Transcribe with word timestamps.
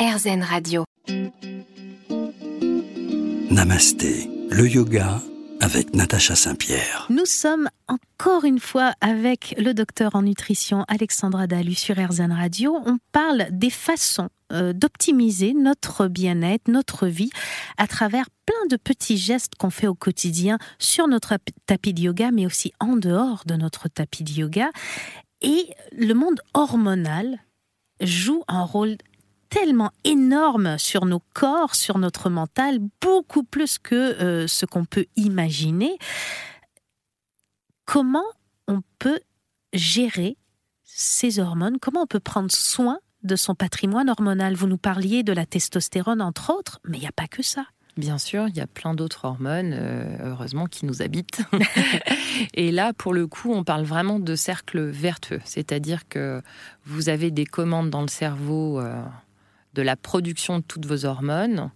RZN 0.00 0.42
Radio. 0.42 0.84
Namasté, 3.50 4.30
le 4.48 4.66
yoga 4.66 5.20
avec 5.60 5.94
Natacha 5.94 6.34
Saint-Pierre. 6.34 7.06
Nous 7.10 7.26
sommes 7.26 7.68
encore 7.86 8.44
une 8.44 8.60
fois 8.60 8.94
avec 9.02 9.54
le 9.58 9.74
docteur 9.74 10.14
en 10.14 10.22
nutrition 10.22 10.86
Alexandra 10.88 11.46
Dalu 11.46 11.74
sur 11.74 11.96
RZN 11.96 12.32
Radio. 12.32 12.80
On 12.86 12.96
parle 13.12 13.48
des 13.50 13.68
façons 13.68 14.30
euh, 14.52 14.72
d'optimiser 14.72 15.52
notre 15.52 16.08
bien-être, 16.08 16.68
notre 16.68 17.06
vie 17.06 17.30
à 17.76 17.86
travers 17.86 18.30
plein 18.46 18.68
de 18.70 18.76
petits 18.76 19.18
gestes 19.18 19.56
qu'on 19.56 19.68
fait 19.68 19.86
au 19.86 19.94
quotidien 19.94 20.56
sur 20.78 21.08
notre 21.08 21.36
tapis 21.66 21.92
de 21.92 22.00
yoga, 22.00 22.30
mais 22.30 22.46
aussi 22.46 22.72
en 22.80 22.96
dehors 22.96 23.42
de 23.44 23.54
notre 23.54 23.88
tapis 23.88 24.24
de 24.24 24.30
yoga. 24.30 24.70
Et 25.42 25.66
le 25.92 26.14
monde 26.14 26.40
hormonal 26.54 27.38
joue 28.00 28.42
un 28.48 28.64
rôle 28.64 28.96
tellement 29.50 29.90
énorme 30.04 30.78
sur 30.78 31.04
nos 31.04 31.20
corps, 31.34 31.74
sur 31.74 31.98
notre 31.98 32.30
mental, 32.30 32.78
beaucoup 33.00 33.42
plus 33.42 33.78
que 33.78 33.94
euh, 33.94 34.46
ce 34.46 34.64
qu'on 34.64 34.84
peut 34.84 35.06
imaginer. 35.16 35.98
Comment 37.84 38.24
on 38.68 38.82
peut 38.98 39.20
gérer 39.72 40.36
ces 40.84 41.40
hormones? 41.40 41.78
Comment 41.80 42.02
on 42.02 42.06
peut 42.06 42.20
prendre 42.20 42.50
soin 42.50 43.00
de 43.24 43.36
son 43.36 43.54
patrimoine 43.54 44.08
hormonal? 44.08 44.54
Vous 44.54 44.68
nous 44.68 44.78
parliez 44.78 45.24
de 45.24 45.32
la 45.32 45.44
testostérone, 45.44 46.22
entre 46.22 46.54
autres, 46.54 46.80
mais 46.86 46.98
il 46.98 47.00
n'y 47.00 47.08
a 47.08 47.12
pas 47.12 47.26
que 47.26 47.42
ça. 47.42 47.66
Bien 47.96 48.18
sûr, 48.18 48.46
il 48.48 48.56
y 48.56 48.60
a 48.60 48.68
plein 48.68 48.94
d'autres 48.94 49.24
hormones, 49.24 49.74
euh, 49.76 50.16
heureusement, 50.22 50.66
qui 50.66 50.86
nous 50.86 51.02
habitent. 51.02 51.42
et 52.54 52.70
là, 52.70 52.92
pour 52.92 53.12
le 53.12 53.26
coup, 53.26 53.52
on 53.52 53.64
parle 53.64 53.82
vraiment 53.82 54.20
de 54.20 54.34
cercle 54.36 54.80
vertueux, 54.80 55.40
c'est-à-dire 55.44 56.08
que 56.08 56.40
vous 56.84 57.08
avez 57.08 57.30
des 57.32 57.44
commandes 57.44 57.90
dans 57.90 58.02
le 58.02 58.08
cerveau 58.08 58.78
euh, 58.78 59.02
de 59.74 59.82
la 59.82 59.96
production 59.96 60.58
de 60.58 60.64
toutes 60.64 60.86
vos 60.86 61.04
hormones 61.04 61.70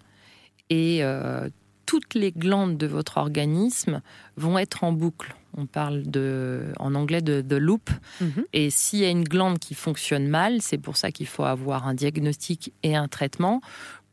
et 0.70 0.98
euh, 1.02 1.48
toutes 1.86 2.14
les 2.14 2.32
glandes 2.32 2.76
de 2.76 2.86
votre 2.86 3.18
organisme 3.18 4.00
vont 4.36 4.58
être 4.58 4.84
en 4.84 4.92
boucle. 4.92 5.34
On 5.56 5.66
parle 5.66 6.02
de, 6.02 6.72
en 6.80 6.94
anglais 6.94 7.22
de 7.22 7.40
the 7.40 7.54
loop. 7.54 7.90
Mhm. 8.20 8.44
Et 8.52 8.70
s'il 8.70 9.00
y 9.00 9.04
a 9.04 9.10
une 9.10 9.24
glande 9.24 9.58
qui 9.58 9.74
fonctionne 9.74 10.26
mal, 10.26 10.60
c'est 10.62 10.78
pour 10.78 10.96
ça 10.96 11.12
qu'il 11.12 11.26
faut 11.26 11.44
avoir 11.44 11.86
un 11.86 11.94
diagnostic 11.94 12.72
et 12.82 12.96
un 12.96 13.06
traitement 13.06 13.60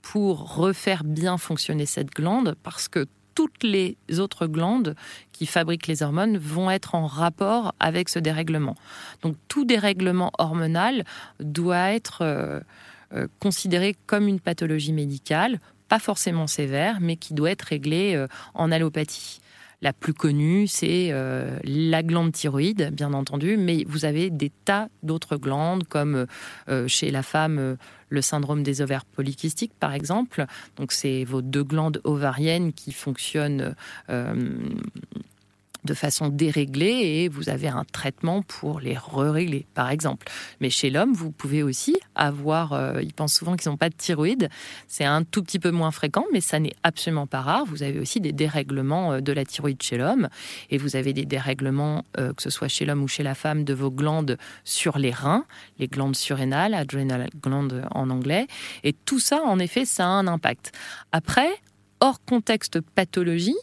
pour 0.01 0.55
refaire 0.55 1.03
bien 1.03 1.37
fonctionner 1.37 1.85
cette 1.85 2.09
glande, 2.09 2.55
parce 2.63 2.87
que 2.87 3.07
toutes 3.35 3.63
les 3.63 3.97
autres 4.19 4.47
glandes 4.47 4.95
qui 5.31 5.45
fabriquent 5.45 5.87
les 5.87 6.03
hormones 6.03 6.37
vont 6.37 6.69
être 6.69 6.95
en 6.95 7.07
rapport 7.07 7.73
avec 7.79 8.09
ce 8.09 8.19
dérèglement. 8.19 8.75
Donc 9.21 9.35
tout 9.47 9.65
dérèglement 9.65 10.31
hormonal 10.37 11.05
doit 11.39 11.91
être 11.91 12.19
euh, 12.21 12.59
euh, 13.13 13.27
considéré 13.39 13.95
comme 14.05 14.27
une 14.27 14.39
pathologie 14.39 14.93
médicale, 14.93 15.59
pas 15.89 15.99
forcément 15.99 16.47
sévère, 16.47 16.99
mais 17.01 17.17
qui 17.17 17.33
doit 17.33 17.51
être 17.51 17.63
réglée 17.63 18.15
euh, 18.15 18.27
en 18.53 18.71
allopathie. 18.71 19.41
La 19.81 19.93
plus 19.93 20.13
connue, 20.13 20.67
c'est 20.67 21.09
euh, 21.11 21.57
la 21.63 22.03
glande 22.03 22.31
thyroïde, 22.31 22.91
bien 22.93 23.13
entendu, 23.13 23.57
mais 23.57 23.83
vous 23.87 24.05
avez 24.05 24.29
des 24.29 24.51
tas 24.63 24.89
d'autres 25.01 25.37
glandes, 25.37 25.85
comme 25.87 26.27
chez 26.85 27.09
la 27.09 27.23
femme, 27.23 27.77
le 28.09 28.21
syndrome 28.21 28.61
des 28.61 28.83
ovaires 28.83 29.05
polykystiques, 29.05 29.73
par 29.79 29.93
exemple. 29.93 30.45
Donc, 30.77 30.91
c'est 30.91 31.23
vos 31.23 31.41
deux 31.41 31.63
glandes 31.63 31.99
ovariennes 32.03 32.73
qui 32.73 32.91
fonctionnent 32.91 33.73
de 35.85 35.93
façon 35.93 36.29
déréglée 36.29 37.23
et 37.23 37.29
vous 37.29 37.49
avez 37.49 37.67
un 37.67 37.83
traitement 37.91 38.41
pour 38.41 38.79
les 38.79 38.97
régler 38.97 39.65
par 39.73 39.89
exemple. 39.89 40.27
Mais 40.59 40.69
chez 40.69 40.89
l'homme, 40.89 41.13
vous 41.13 41.31
pouvez 41.31 41.63
aussi 41.63 41.97
avoir, 42.15 42.73
euh, 42.73 43.01
ils 43.01 43.13
pensent 43.13 43.33
souvent 43.33 43.55
qu'ils 43.55 43.71
n'ont 43.71 43.77
pas 43.77 43.89
de 43.89 43.95
thyroïde, 43.95 44.49
c'est 44.87 45.05
un 45.05 45.23
tout 45.23 45.43
petit 45.43 45.59
peu 45.59 45.71
moins 45.71 45.91
fréquent, 45.91 46.25
mais 46.31 46.41
ça 46.41 46.59
n'est 46.59 46.73
absolument 46.83 47.27
pas 47.27 47.41
rare. 47.41 47.65
Vous 47.65 47.83
avez 47.83 47.99
aussi 47.99 48.19
des 48.19 48.31
dérèglements 48.31 49.13
euh, 49.13 49.21
de 49.21 49.31
la 49.31 49.45
thyroïde 49.45 49.81
chez 49.81 49.97
l'homme 49.97 50.29
et 50.69 50.77
vous 50.77 50.95
avez 50.95 51.13
des 51.13 51.25
dérèglements, 51.25 52.05
euh, 52.17 52.33
que 52.33 52.41
ce 52.41 52.49
soit 52.49 52.67
chez 52.67 52.85
l'homme 52.85 53.03
ou 53.03 53.07
chez 53.07 53.23
la 53.23 53.35
femme, 53.35 53.63
de 53.63 53.73
vos 53.73 53.91
glandes 53.91 54.37
sur 54.63 54.97
les 54.97 55.11
reins, 55.11 55.45
les 55.79 55.87
glandes 55.87 56.15
surrénales, 56.15 56.73
adrenal 56.73 57.29
glandes 57.41 57.85
en 57.91 58.09
anglais. 58.09 58.47
Et 58.83 58.93
tout 58.93 59.19
ça, 59.19 59.41
en 59.43 59.59
effet, 59.59 59.85
ça 59.85 60.05
a 60.05 60.09
un 60.09 60.27
impact. 60.27 60.71
Après, 61.11 61.49
hors 62.01 62.19
contexte 62.25 62.81
pathologie, 62.81 63.55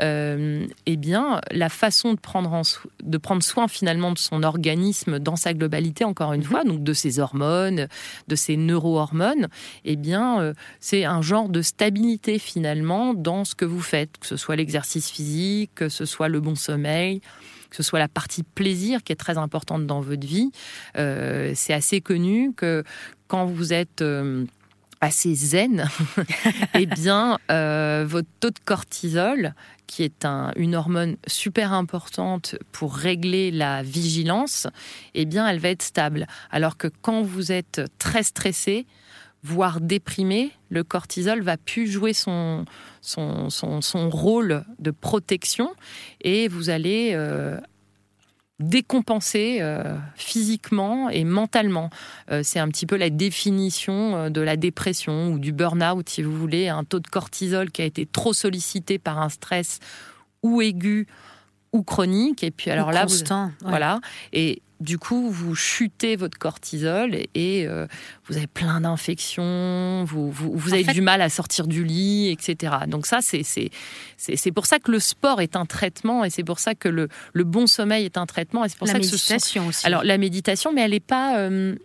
euh, 0.00 0.66
eh 0.86 0.96
bien, 0.96 1.40
la 1.50 1.68
façon 1.68 2.14
de 2.14 2.18
prendre, 2.18 2.62
de 3.02 3.18
prendre 3.18 3.42
soin 3.42 3.68
finalement 3.68 4.12
de 4.12 4.18
son 4.18 4.42
organisme 4.42 5.18
dans 5.18 5.36
sa 5.36 5.52
globalité, 5.52 6.04
encore 6.04 6.32
une 6.32 6.40
mhm. 6.40 6.46
fois, 6.46 6.64
donc 6.64 6.82
de 6.82 6.92
ses 6.94 7.20
hormones, 7.20 7.86
de 8.28 8.34
ses 8.34 8.56
neurohormones, 8.56 9.48
eh 9.84 9.96
bien, 9.96 10.40
euh, 10.40 10.54
c'est 10.80 11.04
un 11.04 11.20
genre 11.20 11.50
de 11.50 11.60
stabilité 11.60 12.38
finalement 12.38 13.12
dans 13.12 13.44
ce 13.44 13.54
que 13.54 13.66
vous 13.66 13.82
faites, 13.82 14.16
que 14.18 14.26
ce 14.26 14.38
soit 14.38 14.56
l'exercice 14.56 15.10
physique, 15.10 15.70
que 15.74 15.90
ce 15.90 16.06
soit 16.06 16.28
le 16.28 16.40
bon 16.40 16.56
sommeil 16.56 17.20
que 17.70 17.76
ce 17.76 17.82
soit 17.82 17.98
la 17.98 18.08
partie 18.08 18.42
plaisir 18.42 19.02
qui 19.02 19.12
est 19.12 19.16
très 19.16 19.38
importante 19.38 19.86
dans 19.86 20.02
votre 20.02 20.26
vie. 20.26 20.50
Euh, 20.98 21.52
c'est 21.54 21.72
assez 21.72 22.02
connu 22.02 22.52
que 22.54 22.84
quand 23.28 23.46
vous 23.46 23.72
êtes 23.72 24.04
assez 25.02 25.34
zen, 25.34 25.90
eh 26.74 26.86
bien, 26.86 27.38
euh, 27.50 28.06
votre 28.08 28.28
taux 28.40 28.50
de 28.50 28.58
cortisol, 28.64 29.52
qui 29.88 30.04
est 30.04 30.24
une 30.56 30.74
hormone 30.74 31.16
super 31.26 31.72
importante 31.72 32.54
pour 32.70 32.94
régler 32.94 33.50
la 33.50 33.82
vigilance, 33.82 34.68
eh 35.14 35.26
bien, 35.26 35.46
elle 35.46 35.58
va 35.58 35.68
être 35.70 35.82
stable. 35.82 36.26
Alors 36.50 36.78
que 36.78 36.88
quand 37.02 37.22
vous 37.22 37.52
êtes 37.52 37.82
très 37.98 38.22
stressé, 38.22 38.86
voire 39.42 39.80
déprimé, 39.80 40.52
le 40.70 40.84
cortisol 40.84 41.42
va 41.42 41.56
plus 41.56 41.90
jouer 41.90 42.12
son, 42.12 42.64
rôle 44.08 44.64
de 44.78 44.90
protection 44.92 45.74
et 46.20 46.46
vous 46.46 46.70
allez 46.70 47.10
euh, 47.14 47.58
décompensé 48.62 49.58
euh, 49.60 49.96
physiquement 50.14 51.08
et 51.10 51.24
mentalement. 51.24 51.90
Euh, 52.30 52.42
c'est 52.42 52.58
un 52.58 52.68
petit 52.68 52.86
peu 52.86 52.96
la 52.96 53.10
définition 53.10 54.16
euh, 54.16 54.28
de 54.30 54.40
la 54.40 54.56
dépression 54.56 55.32
ou 55.32 55.38
du 55.38 55.52
burn-out, 55.52 56.08
si 56.08 56.22
vous 56.22 56.36
voulez, 56.36 56.68
un 56.68 56.84
taux 56.84 57.00
de 57.00 57.08
cortisol 57.08 57.70
qui 57.70 57.82
a 57.82 57.84
été 57.84 58.06
trop 58.06 58.32
sollicité 58.32 58.98
par 58.98 59.20
un 59.20 59.28
stress 59.28 59.80
ou 60.42 60.62
aigu 60.62 61.06
ou 61.72 61.82
chronique. 61.82 62.42
Et 62.44 62.50
puis 62.50 62.70
alors 62.70 62.92
là, 62.92 63.06
voilà. 63.62 64.00
Et 64.32 64.62
du 64.82 64.98
coup, 64.98 65.30
vous 65.30 65.54
chutez 65.54 66.16
votre 66.16 66.38
cortisol 66.38 67.14
et, 67.34 67.66
euh, 67.66 67.86
vous 68.26 68.36
avez 68.36 68.46
plein 68.46 68.80
d'infections, 68.80 70.04
vous, 70.04 70.30
vous, 70.30 70.74
avez 70.74 70.84
du 70.84 71.00
mal 71.00 71.22
à 71.22 71.28
sortir 71.28 71.66
du 71.66 71.84
lit, 71.84 72.30
etc. 72.30 72.74
Donc 72.88 73.06
ça, 73.06 73.20
c'est 73.22 74.52
pour 74.52 74.66
ça 74.66 74.78
que 74.78 74.90
le 74.90 74.98
sport 74.98 75.40
est 75.40 75.56
un 75.56 75.66
traitement 75.66 76.24
et 76.24 76.30
c'est 76.30 76.44
pour 76.44 76.58
ça 76.58 76.74
que 76.74 76.88
le, 76.88 77.08
le, 77.32 77.44
bon 77.44 77.66
sommeil 77.66 78.04
est 78.04 78.18
un 78.18 78.26
traitement. 78.26 78.64
Et 78.64 78.68
c'est 78.68 78.78
pour 78.78 78.86
la 78.86 78.94
ça 78.94 78.98
méditation 78.98 79.66
aussi. 79.66 79.86
Alors 79.86 80.04
la 80.04 80.18
méditation, 80.18 80.72
mais 80.72 80.82
elle 80.82 80.92
n'est 80.92 81.00
pas... 81.00 81.38
Euh, 81.38 81.76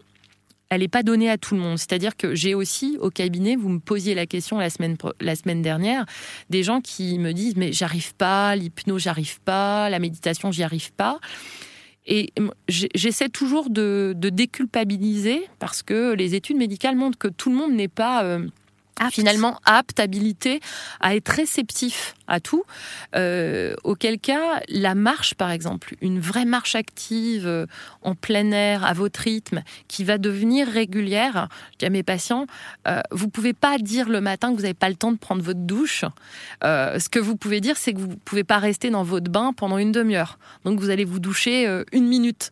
elle 0.69 0.81
n'est 0.81 0.88
pas 0.88 1.03
donnée 1.03 1.30
à 1.30 1.38
tout 1.38 1.56
le 1.56 1.62
monde. 1.62 1.78
C'est-à-dire 1.78 2.18
que 2.18 2.36
j'ai 2.36 2.53
aussi 2.53 2.97
au 3.00 3.09
cabinet, 3.09 3.56
vous 3.56 3.69
me 3.69 3.80
posiez 3.80 4.16
la 4.16 4.25
question 4.25 4.57
la 4.57 4.69
semaine, 4.69 4.97
la 5.22 5.36
semaine 5.36 5.62
dernière, 5.62 6.06
des 6.50 6.63
gens 6.63 6.81
qui 6.81 7.19
me 7.19 7.31
disent 7.31 7.56
mais 7.56 7.72
j'arrive 7.72 8.13
pas, 8.16 8.56
l'hypnose 8.56 9.02
j'arrive 9.02 9.40
pas, 9.41 9.90
la 9.90 10.00
méditation 10.00 10.52
j'y 10.52 10.63
arrive 10.63 10.91
pas. 10.91 11.19
Et 12.07 12.31
j'essaie 12.69 13.29
toujours 13.29 13.69
de, 13.69 14.13
déculpabiliser 14.16 15.45
parce 15.59 15.84
que 15.84 16.13
les 16.13 16.35
études 16.35 16.57
médicales 16.57 16.95
montrent 16.95 17.18
que 17.18 17.28
tout 17.28 17.50
le 17.50 17.57
monde 17.57 17.73
n'est 17.73 17.90
pas 17.90 18.40
euh, 19.02 19.09
finalement 19.12 19.59
apte, 19.66 20.00
habilité 20.00 20.59
à 21.00 21.16
être 21.16 21.30
réceptif 21.30 22.16
à 22.28 22.40
tout. 22.40 22.63
Euh, 23.16 23.74
auquel 23.84 24.19
cas, 24.19 24.62
la 24.69 24.96
marche, 24.96 25.34
par 25.35 25.52
exemple, 25.52 25.96
une 26.02 26.19
vraie 26.19 26.46
marche 26.46 26.75
active 26.75 27.47
euh, 27.47 27.66
en 28.02 28.16
plein 28.16 28.52
air, 28.52 28.86
à 28.86 28.94
votre 28.94 29.22
rythme, 29.22 29.63
qui 29.88 30.03
va 30.03 30.18
devenir 30.18 30.68
régulière. 30.68 31.47
Je 31.74 31.78
dis 31.80 31.86
à 31.86 31.90
mes 31.90 32.03
patients, 32.03 32.47
euh, 32.88 33.02
vous 33.12 33.30
pouvez 33.30 33.53
pas 33.53 33.78
dire 33.78 34.10
le 34.10 34.21
matin 34.21 34.51
que 34.51 34.56
vous 34.56 34.63
n'avez 34.63 34.74
pas 34.74 34.89
le 34.89 34.95
temps 34.95 35.12
de 35.12 35.18
prendre 35.18 35.42
votre 35.42 35.62
douche. 35.62 36.04
Euh, 36.63 37.00
ce 37.00 37.10
que 37.10 37.19
vous 37.19 37.36
pouvez 37.36 37.62
dire, 37.62 37.77
c'est 37.77 37.94
que 37.94 38.00
vous 38.00 38.16
pouvez 38.25 38.44
pas 38.44 38.57
rester 38.57 38.89
dans 38.89 39.04
votre 39.04 39.31
bain 39.31 39.54
pendant 39.54 39.77
une 39.77 39.92
demi-heure. 39.92 40.38
Donc 40.66 40.80
vous 40.80 40.89
allez 40.89 41.06
vous 41.06 41.19
doucher 41.19 41.68
une 41.92 42.07
minute 42.07 42.51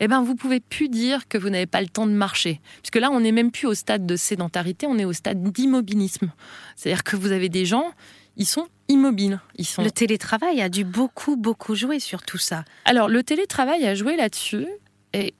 eh 0.00 0.08
ben, 0.08 0.22
vous 0.22 0.34
pouvez 0.34 0.60
plus 0.60 0.88
dire 0.88 1.28
que 1.28 1.38
vous 1.38 1.50
n'avez 1.50 1.66
pas 1.66 1.80
le 1.80 1.88
temps 1.88 2.06
de 2.06 2.12
marcher. 2.12 2.60
Puisque 2.82 2.96
là, 2.96 3.10
on 3.10 3.20
n'est 3.20 3.32
même 3.32 3.50
plus 3.50 3.66
au 3.66 3.74
stade 3.74 4.06
de 4.06 4.16
sédentarité, 4.16 4.86
on 4.86 4.98
est 4.98 5.04
au 5.04 5.12
stade 5.12 5.42
d'immobilisme. 5.42 6.32
C'est-à-dire 6.76 7.04
que 7.04 7.16
vous 7.16 7.32
avez 7.32 7.48
des 7.48 7.64
gens, 7.64 7.92
ils 8.36 8.46
sont 8.46 8.66
immobiles. 8.88 9.40
Ils 9.56 9.64
sont... 9.64 9.82
Le 9.82 9.90
télétravail 9.90 10.60
a 10.60 10.68
dû 10.68 10.84
beaucoup, 10.84 11.36
beaucoup 11.36 11.74
jouer 11.74 12.00
sur 12.00 12.22
tout 12.22 12.38
ça. 12.38 12.64
Alors, 12.84 13.08
le 13.08 13.22
télétravail 13.22 13.86
a 13.86 13.94
joué 13.94 14.16
là-dessus. 14.16 14.66
Et 15.12 15.34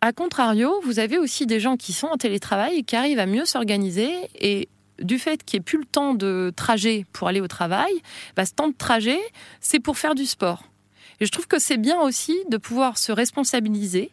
à 0.00 0.12
contrario, 0.12 0.80
vous 0.84 0.98
avez 0.98 1.18
aussi 1.18 1.46
des 1.46 1.60
gens 1.60 1.76
qui 1.76 1.92
sont 1.92 2.08
en 2.08 2.16
télétravail 2.16 2.78
et 2.78 2.82
qui 2.82 2.96
arrivent 2.96 3.18
à 3.18 3.26
mieux 3.26 3.46
s'organiser 3.46 4.12
et 4.38 4.68
du 5.00 5.18
fait 5.18 5.42
qu'il 5.42 5.58
n'y 5.58 5.62
ait 5.62 5.64
plus 5.64 5.78
le 5.78 5.86
temps 5.86 6.14
de 6.14 6.52
trajet 6.54 7.06
pour 7.12 7.28
aller 7.28 7.40
au 7.40 7.48
travail, 7.48 7.92
bah, 8.36 8.44
ce 8.44 8.52
temps 8.52 8.68
de 8.68 8.76
trajet, 8.76 9.18
c'est 9.60 9.80
pour 9.80 9.98
faire 9.98 10.14
du 10.14 10.26
sport. 10.26 10.64
Et 11.20 11.26
je 11.26 11.30
trouve 11.30 11.46
que 11.46 11.58
c'est 11.58 11.76
bien 11.76 12.00
aussi 12.00 12.36
de 12.50 12.56
pouvoir 12.56 12.98
se 12.98 13.12
responsabiliser, 13.12 14.10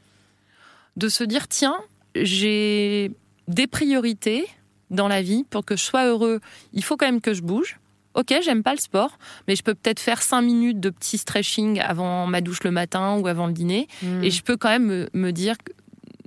de 0.97 1.09
se 1.09 1.23
dire 1.23 1.47
tiens, 1.47 1.77
j'ai 2.15 3.11
des 3.47 3.67
priorités, 3.67 4.47
dans 4.89 5.07
la 5.07 5.21
vie, 5.21 5.45
pour 5.49 5.63
que 5.63 5.75
je 5.77 5.83
sois 5.83 6.05
heureux, 6.05 6.41
il 6.73 6.83
faut 6.83 6.97
quand 6.97 7.05
même 7.05 7.21
que 7.21 7.33
je 7.33 7.41
bouge. 7.41 7.79
Ok, 8.13 8.33
j'aime 8.43 8.61
pas 8.61 8.73
le 8.73 8.79
sport, 8.79 9.17
mais 9.47 9.55
je 9.55 9.63
peux 9.63 9.73
peut-être 9.73 10.01
faire 10.01 10.21
cinq 10.21 10.41
minutes 10.41 10.81
de 10.81 10.89
petit 10.89 11.17
stretching 11.17 11.79
avant 11.79 12.27
ma 12.27 12.41
douche 12.41 12.61
le 12.65 12.71
matin 12.71 13.17
ou 13.17 13.25
avant 13.27 13.47
le 13.47 13.53
dîner, 13.53 13.87
Hmm. 14.01 14.21
et 14.23 14.29
je 14.31 14.43
peux 14.43 14.57
quand 14.57 14.67
même 14.69 14.85
me, 14.85 15.09
me 15.13 15.31
dire, 15.31 15.55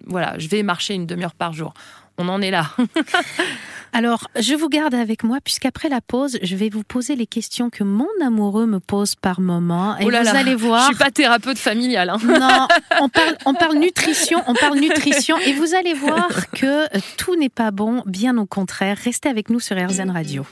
voilà, 0.07 0.39
je 0.39 0.49
vais 0.49 0.63
marcher 0.63 0.95
une 0.95 1.05
demi-heure 1.07 1.35
par 1.35 1.53
jour. 1.53 1.75
On 2.19 2.29
en 2.29 2.41
est 2.43 2.51
là. 2.51 2.71
Alors, 3.97 4.27
je 4.41 4.55
vous 4.55 4.69
garde 4.69 4.95
avec 4.95 5.23
moi 5.23 5.39
puisqu'après 5.43 5.89
la 5.89 6.01
pause, 6.01 6.37
je 6.43 6.57
vais 6.57 6.69
vous 6.69 6.83
poser 6.83 7.15
les 7.15 7.27
questions 7.27 7.71
que 7.71 7.85
mon 7.85 8.09
amoureux 8.25 8.67
me 8.67 8.81
pose 8.81 9.15
par 9.15 9.41
moment. 9.41 9.97
Et 9.99 10.05
Oh 10.07 10.11
là 10.11 10.21
vous 10.21 10.25
là, 10.33 10.37
allez 10.39 10.57
voir. 10.57 10.81
Je 10.81 10.87
suis 10.97 11.05
pas 11.05 11.13
thérapeute 11.13 11.59
familiale. 11.59 12.11
hein. 12.11 12.19
Non, 12.27 12.67
on 13.01 13.09
parle, 13.09 13.37
on 13.47 13.55
parle 13.55 13.77
nutrition, 13.77 14.43
on 14.49 14.55
parle 14.55 14.81
nutrition, 14.81 15.37
et 15.39 15.53
vous 15.53 15.75
allez 15.77 15.95
voir 15.95 16.51
que 16.51 16.67
euh, 16.97 17.01
tout 17.19 17.37
n'est 17.37 17.49
pas 17.49 17.71
bon, 17.71 18.03
bien 18.07 18.37
au 18.37 18.47
contraire. 18.47 18.99
Restez 19.05 19.29
avec 19.29 19.49
nous 19.49 19.61
sur 19.61 19.77
RZN 19.77 20.11
Radio. 20.11 20.45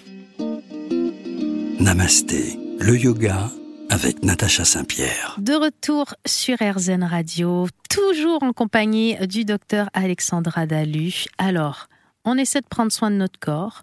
Namasté, 1.81 2.59
le 2.79 2.97
yoga 2.97 3.51
avec 3.93 4.23
Natacha 4.23 4.65
Saint-Pierre. 4.65 5.37
De 5.39 5.53
retour 5.53 6.15
sur 6.25 6.57
RZN 6.63 7.05
Radio, 7.05 7.69
toujours 7.91 8.43
en 8.43 8.55
compagnie 8.55 9.17
du 9.27 9.45
docteur 9.45 9.91
Alexandra 9.93 10.65
Dalu. 10.65 11.27
Alors, 11.37 11.89
on 12.25 12.39
essaie 12.39 12.63
de 12.63 12.67
prendre 12.67 12.91
soin 12.91 13.11
de 13.11 13.17
notre 13.17 13.39
corps. 13.39 13.83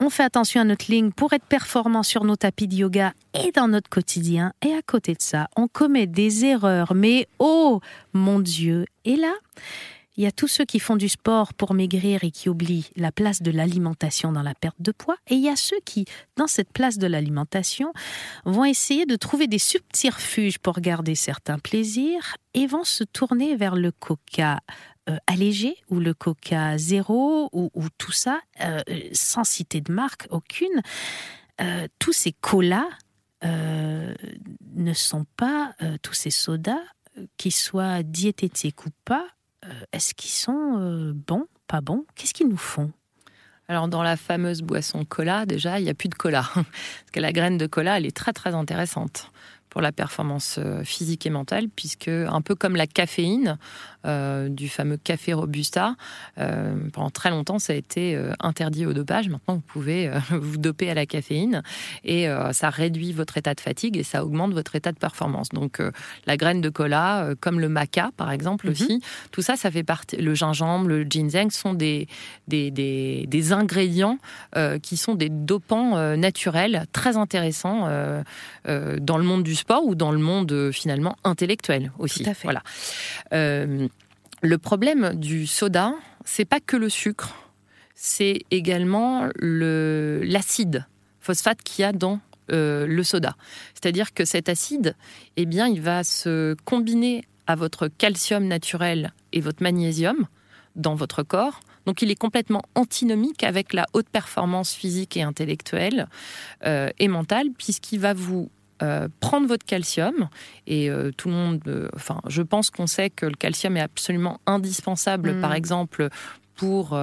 On 0.00 0.08
fait 0.08 0.22
attention 0.22 0.62
à 0.62 0.64
notre 0.64 0.90
ligne 0.90 1.12
pour 1.12 1.34
être 1.34 1.44
performant 1.44 2.02
sur 2.02 2.24
nos 2.24 2.34
tapis 2.34 2.66
de 2.66 2.76
yoga 2.76 3.12
et 3.34 3.52
dans 3.52 3.68
notre 3.68 3.90
quotidien. 3.90 4.54
Et 4.66 4.72
à 4.72 4.80
côté 4.80 5.12
de 5.12 5.20
ça, 5.20 5.48
on 5.54 5.68
commet 5.68 6.06
des 6.06 6.46
erreurs. 6.46 6.94
Mais 6.94 7.28
oh, 7.38 7.80
mon 8.14 8.40
Dieu. 8.40 8.86
Et 9.04 9.16
là, 9.16 9.34
il 10.16 10.24
y 10.24 10.26
a 10.26 10.32
tous 10.32 10.48
ceux 10.48 10.64
qui 10.64 10.78
font 10.78 10.96
du 10.96 11.08
sport 11.08 11.54
pour 11.54 11.74
maigrir 11.74 12.22
et 12.24 12.30
qui 12.30 12.48
oublient 12.48 12.90
la 12.96 13.12
place 13.12 13.42
de 13.42 13.50
l'alimentation 13.50 14.32
dans 14.32 14.42
la 14.42 14.54
perte 14.54 14.80
de 14.80 14.92
poids. 14.92 15.16
Et 15.28 15.34
il 15.34 15.42
y 15.42 15.48
a 15.48 15.56
ceux 15.56 15.80
qui, 15.84 16.04
dans 16.36 16.46
cette 16.46 16.72
place 16.72 16.98
de 16.98 17.06
l'alimentation, 17.06 17.92
vont 18.44 18.64
essayer 18.64 19.06
de 19.06 19.16
trouver 19.16 19.46
des 19.46 19.58
subterfuges 19.58 20.58
pour 20.58 20.80
garder 20.80 21.14
certains 21.14 21.58
plaisirs 21.58 22.36
et 22.54 22.66
vont 22.66 22.84
se 22.84 23.04
tourner 23.04 23.56
vers 23.56 23.74
le 23.74 23.90
coca 23.90 24.60
euh, 25.08 25.16
allégé 25.26 25.76
ou 25.90 25.98
le 25.98 26.14
coca 26.14 26.78
zéro 26.78 27.48
ou, 27.52 27.70
ou 27.74 27.84
tout 27.98 28.12
ça, 28.12 28.40
euh, 28.60 28.80
sans 29.12 29.42
citer 29.42 29.80
de 29.80 29.92
marque 29.92 30.28
aucune. 30.30 30.80
Euh, 31.60 31.88
tous 31.98 32.12
ces 32.12 32.32
colas 32.32 32.88
ne 33.42 34.94
sont 34.94 35.26
pas, 35.36 35.74
tous 36.00 36.12
ces 36.12 36.30
sodas, 36.30 36.78
qu'ils 37.36 37.52
soient 37.52 38.04
diététiques 38.04 38.86
ou 38.86 38.90
pas, 39.04 39.26
est-ce 39.92 40.14
qu'ils 40.14 40.30
sont 40.30 40.78
euh, 40.78 41.12
bons, 41.14 41.46
pas 41.66 41.80
bons? 41.80 42.04
Qu'est-ce 42.14 42.34
qu'ils 42.34 42.48
nous 42.48 42.56
font? 42.56 42.92
Alors 43.68 43.88
dans 43.88 44.02
la 44.02 44.16
fameuse 44.16 44.62
boisson 44.62 45.04
cola, 45.04 45.46
déjà, 45.46 45.78
il 45.78 45.84
n'y 45.84 45.90
a 45.90 45.94
plus 45.94 46.08
de 46.08 46.14
cola. 46.14 46.42
Parce 46.54 46.66
que 47.12 47.20
la 47.20 47.32
graine 47.32 47.58
de 47.58 47.66
cola, 47.66 47.98
elle 47.98 48.06
est 48.06 48.16
très 48.16 48.32
très 48.32 48.54
intéressante 48.54 49.30
pour 49.72 49.80
la 49.80 49.90
performance 49.90 50.56
euh, 50.58 50.84
physique 50.84 51.24
et 51.24 51.30
mentale, 51.30 51.68
puisque 51.74 52.08
un 52.08 52.42
peu 52.42 52.54
comme 52.54 52.76
la 52.76 52.86
caféine 52.86 53.56
euh, 54.04 54.50
du 54.50 54.68
fameux 54.68 54.98
café 54.98 55.32
Robusta, 55.32 55.94
euh, 56.36 56.74
pendant 56.92 57.08
très 57.08 57.30
longtemps 57.30 57.58
ça 57.58 57.72
a 57.72 57.76
été 57.76 58.20
interdit 58.40 58.84
au 58.84 58.92
dopage. 58.92 59.30
Maintenant 59.30 59.54
vous 59.54 59.60
pouvez 59.66 60.08
euh, 60.08 60.18
vous 60.30 60.58
doper 60.58 60.90
à 60.90 60.94
la 60.94 61.06
caféine 61.06 61.62
et 62.04 62.26
ça 62.52 62.68
réduit 62.68 63.12
votre 63.12 63.38
état 63.38 63.54
de 63.54 63.60
fatigue 63.60 63.96
et 63.96 64.02
ça 64.02 64.24
augmente 64.24 64.52
votre 64.52 64.76
état 64.76 64.92
de 64.92 64.98
performance. 64.98 65.48
Donc 65.50 65.80
la 66.26 66.36
graine 66.36 66.60
de 66.60 66.68
cola, 66.68 67.30
comme 67.40 67.58
le 67.58 67.68
maca 67.70 68.10
par 68.16 68.30
exemple 68.30 68.66
Mhm. 68.66 68.72
aussi, 68.72 69.00
tout 69.30 69.40
ça 69.40 69.56
ça 69.56 69.70
fait 69.70 69.84
partie. 69.84 70.16
Le 70.16 70.34
gingembre, 70.34 70.88
le 70.88 71.04
ginseng 71.04 71.50
sont 71.50 71.72
des 71.72 72.08
des, 72.46 72.70
des, 72.70 73.24
des 73.26 73.52
ingrédients 73.52 74.18
qui 74.82 74.96
sont 74.98 75.14
des 75.14 75.30
dopants 75.30 76.16
naturels 76.16 76.84
très 76.92 77.16
intéressants 77.16 77.88
dans 78.66 79.18
le 79.18 79.24
monde 79.24 79.42
du 79.42 79.54
sport 79.62 79.84
ou 79.84 79.94
dans 79.94 80.12
le 80.12 80.18
monde 80.18 80.52
euh, 80.52 80.72
finalement 80.72 81.16
intellectuel 81.24 81.92
aussi. 81.98 82.22
Tout 82.22 82.30
à 82.30 82.34
fait. 82.34 82.46
Voilà. 82.46 82.62
Euh, 83.32 83.88
le 84.42 84.58
problème 84.58 85.14
du 85.14 85.46
soda, 85.46 85.94
c'est 86.24 86.44
pas 86.44 86.60
que 86.60 86.76
le 86.76 86.88
sucre, 86.88 87.34
c'est 87.94 88.42
également 88.50 89.28
le 89.36 90.20
l'acide 90.24 90.84
phosphate 91.20 91.62
qu'il 91.62 91.82
y 91.82 91.84
a 91.84 91.92
dans 91.92 92.20
euh, 92.50 92.86
le 92.86 93.04
soda. 93.04 93.36
C'est-à-dire 93.74 94.12
que 94.12 94.24
cet 94.24 94.48
acide, 94.48 94.96
eh 95.36 95.46
bien, 95.46 95.68
il 95.68 95.80
va 95.80 96.02
se 96.02 96.56
combiner 96.64 97.24
à 97.46 97.54
votre 97.54 97.86
calcium 97.86 98.46
naturel 98.46 99.12
et 99.32 99.40
votre 99.40 99.62
magnésium 99.62 100.26
dans 100.74 100.96
votre 100.96 101.22
corps. 101.22 101.60
Donc 101.86 102.02
il 102.02 102.10
est 102.10 102.16
complètement 102.16 102.62
antinomique 102.74 103.44
avec 103.44 103.72
la 103.72 103.86
haute 103.92 104.08
performance 104.08 104.72
physique 104.72 105.16
et 105.16 105.22
intellectuelle 105.22 106.08
euh, 106.64 106.90
et 106.98 107.08
mentale, 107.08 107.48
puisqu'il 107.56 108.00
va 108.00 108.12
vous 108.12 108.50
euh, 108.82 109.08
prendre 109.20 109.46
votre 109.46 109.64
calcium 109.64 110.28
et 110.66 110.90
euh, 110.90 111.10
tout 111.16 111.28
le 111.28 111.34
monde, 111.34 111.60
euh, 111.68 111.88
enfin, 111.94 112.20
je 112.28 112.42
pense 112.42 112.68
qu'on 112.70 112.86
sait 112.88 113.10
que 113.10 113.26
le 113.26 113.34
calcium 113.34 113.76
est 113.76 113.80
absolument 113.80 114.40
indispensable, 114.46 115.32
Mm. 115.36 115.40
par 115.40 115.54
exemple, 115.54 116.08
pour. 116.56 116.98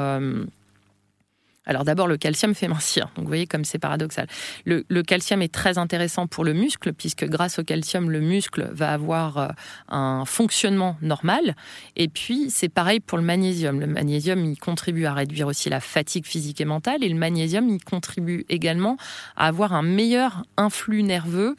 Alors 1.70 1.84
d'abord, 1.84 2.08
le 2.08 2.18
calcium 2.18 2.56
fait 2.56 2.68
mincir. 2.68 3.12
Donc 3.16 3.26
vous 3.26 3.30
voyez 3.30 3.46
comme 3.46 3.64
c'est 3.64 3.78
paradoxal. 3.78 4.26
Le, 4.66 4.86
le 4.90 5.04
calcium 5.04 5.44
est 5.44 5.54
très 5.54 5.78
intéressant 5.78 6.26
pour 6.26 6.44
le 6.44 6.54
muscle, 6.54 6.94
puisque 6.94 7.26
grâce 7.26 7.60
au 7.60 7.64
calcium, 7.64 8.10
le 8.10 8.22
muscle 8.22 8.72
va 8.74 8.92
avoir 8.92 9.38
euh, 9.38 9.48
un 9.88 10.26
fonctionnement 10.26 10.98
normal. 11.04 11.56
Et 11.96 12.08
puis, 12.08 12.50
c'est 12.50 12.70
pareil 12.70 13.00
pour 13.00 13.20
le 13.20 13.24
magnésium. 13.24 13.80
Le 13.80 13.86
magnésium, 13.86 14.44
il 14.46 14.58
contribue 14.58 15.06
à 15.06 15.14
réduire 15.14 15.46
aussi 15.46 15.70
la 15.70 15.80
fatigue 15.80 16.26
physique 16.26 16.60
et 16.60 16.66
mentale. 16.66 17.04
Et 17.04 17.10
le 17.10 17.16
magnésium, 17.16 17.70
il 17.70 17.84
contribue 17.84 18.46
également 18.50 18.98
à 19.38 19.46
avoir 19.46 19.74
un 19.74 19.84
meilleur 19.84 20.46
influx 20.58 21.04
nerveux 21.04 21.56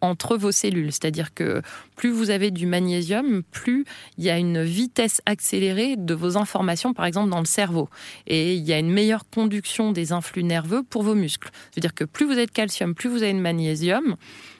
entre 0.00 0.36
vos 0.36 0.52
cellules. 0.52 0.92
C'est-à-dire 0.92 1.34
que 1.34 1.62
plus 1.96 2.10
vous 2.10 2.30
avez 2.30 2.50
du 2.50 2.66
magnésium, 2.66 3.42
plus 3.50 3.84
il 4.18 4.24
y 4.24 4.30
a 4.30 4.38
une 4.38 4.62
vitesse 4.62 5.20
accélérée 5.26 5.96
de 5.96 6.14
vos 6.14 6.36
informations, 6.36 6.94
par 6.94 7.06
exemple 7.06 7.30
dans 7.30 7.40
le 7.40 7.46
cerveau. 7.46 7.88
Et 8.26 8.54
il 8.54 8.62
y 8.62 8.72
a 8.72 8.78
une 8.78 8.90
meilleure 8.90 9.28
conduction 9.28 9.92
des 9.92 10.12
influx 10.12 10.44
nerveux 10.44 10.82
pour 10.82 11.02
vos 11.02 11.14
muscles. 11.14 11.50
C'est-à-dire 11.70 11.94
que 11.94 12.04
plus 12.04 12.26
vous 12.26 12.32
avez 12.32 12.46
de 12.46 12.50
calcium, 12.50 12.94
plus 12.94 13.08
vous 13.08 13.22
avez 13.22 13.32
de 13.32 13.38
magnésium, 13.38 14.16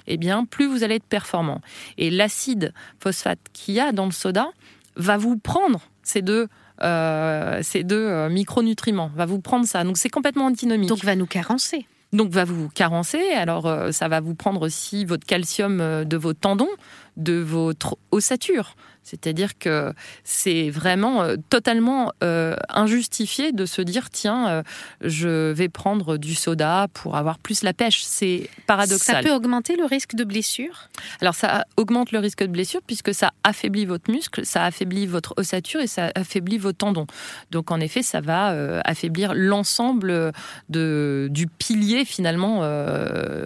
eh 0.07 0.17
bien, 0.17 0.45
plus 0.45 0.67
vous 0.67 0.83
allez 0.83 0.97
être 0.97 1.05
performant. 1.05 1.61
Et 1.99 2.11
l'acide 2.11 2.73
phosphate 3.01 3.39
qu'il 3.53 3.75
y 3.75 3.81
a 3.81 3.93
dans 3.93 4.07
le 4.07 4.13
soda 4.13 4.49
va 4.97 5.17
vous 5.17 5.37
prendre 5.37 5.81
ces 6.03 6.23
deux, 6.23 6.49
euh, 6.83 7.61
ces 7.63 7.83
deux 7.83 7.97
euh, 7.97 8.29
micronutriments, 8.29 9.11
va 9.15 9.27
vous 9.27 9.41
prendre 9.41 9.67
ça. 9.67 9.85
Donc 9.85 9.97
c'est 9.99 10.11
complètement 10.11 10.47
antinomique. 10.47 10.89
Donc 10.89 11.05
va 11.05 11.17
nous 11.17 11.27
carencer. 11.27 11.87
Donc 12.15 12.31
va 12.31 12.45
vous 12.45 12.69
carencer. 12.69 13.21
Alors 13.35 13.67
euh, 13.67 13.91
ça 13.91 14.07
va 14.07 14.21
vous 14.21 14.37
prendre 14.37 14.63
aussi 14.63 15.05
votre 15.05 15.27
calcium 15.27 15.81
euh, 15.81 16.05
de 16.05 16.17
vos 16.17 16.33
tendons, 16.33 16.69
de 17.17 17.35
votre 17.35 17.97
ossature. 18.11 18.75
C'est-à-dire 19.05 19.59
que 19.59 19.93
c'est 20.25 20.71
vraiment 20.71 21.23
euh, 21.23 21.37
totalement 21.51 22.13
euh, 22.25 22.57
injustifié 22.71 23.53
de 23.53 23.67
se 23.67 23.83
dire 23.83 24.09
tiens, 24.11 24.49
euh, 24.49 24.63
je 25.03 25.53
vais 25.53 25.69
prendre 25.69 26.17
du 26.17 26.35
soda 26.35 26.89
pour 26.95 27.17
avoir 27.17 27.39
plus 27.39 27.63
la 27.63 27.75
pêche. 27.75 28.03
C'est 28.03 28.49
Ça 28.57 28.63
paradoxal. 28.67 29.25
peut 29.25 29.33
augmenter 29.33 29.77
le 29.77 29.85
risque 29.85 30.15
de 30.15 30.25
blessure? 30.25 30.89
Alors 31.21 31.35
ça 31.35 31.67
augmente 31.77 32.13
le 32.13 32.19
risque 32.19 32.41
de 32.41 32.49
blessure 32.49 32.81
puisque 32.85 33.15
ça 33.15 33.33
affaiblit 33.45 33.85
votre 33.85 34.11
muscle, 34.11 34.47
ça 34.47 34.65
affaiblit 34.65 35.07
votre 35.07 35.35
ossature 35.37 35.83
et 35.83 35.87
ça 35.87 36.11
affaiblit 36.15 36.57
vos 36.57 36.73
tendons. 36.73 37.07
Donc 37.51 37.71
en 37.71 37.81
effet, 37.81 38.03
ça 38.03 38.23
va 38.23 38.53
euh, 38.53 38.81
affaiblir 38.85 39.35
l'ensemble 39.35 40.33
du 40.71 41.47
pilier 41.59 42.07
finalement 42.07 42.63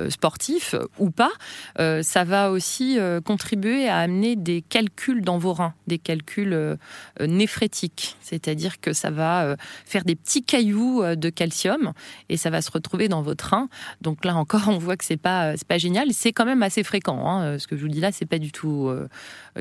sportif 0.08 0.76
ou 0.98 1.10
pas. 1.10 1.32
Ça 1.76 2.24
va 2.24 2.52
aussi 2.52 2.98
euh, 2.98 3.20
à 3.66 3.98
amener 3.98 4.36
des 4.36 4.62
calculs 4.62 5.22
dans 5.22 5.38
vos 5.38 5.52
reins, 5.52 5.74
des 5.86 5.98
calculs 5.98 6.52
euh, 6.52 6.76
euh, 7.20 7.26
néphrétiques, 7.26 8.16
c'est-à-dire 8.20 8.80
que 8.80 8.92
ça 8.92 9.10
va 9.10 9.44
euh, 9.44 9.56
faire 9.84 10.04
des 10.04 10.14
petits 10.14 10.42
cailloux 10.42 11.02
de 11.16 11.30
calcium 11.30 11.92
et 12.28 12.36
ça 12.36 12.50
va 12.50 12.62
se 12.62 12.70
retrouver 12.70 13.08
dans 13.08 13.22
votre 13.22 13.50
rein. 13.50 13.68
Donc 14.00 14.24
là 14.24 14.36
encore, 14.36 14.62
on 14.68 14.78
voit 14.78 14.96
que 14.96 15.04
c'est 15.04 15.16
pas 15.16 15.54
pas 15.66 15.78
génial. 15.78 16.12
C'est 16.12 16.32
quand 16.32 16.44
même 16.44 16.62
assez 16.62 16.82
fréquent. 16.82 17.28
Hein. 17.28 17.58
Ce 17.58 17.66
que 17.66 17.76
je 17.76 17.82
vous 17.82 17.88
dis 17.88 18.00
là, 18.00 18.12
c'est 18.12 18.26
pas 18.26 18.38
du 18.38 18.52
tout 18.52 18.90